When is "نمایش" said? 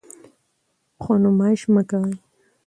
1.23-1.61